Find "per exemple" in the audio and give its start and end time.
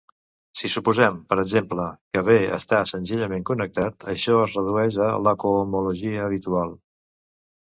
1.33-1.85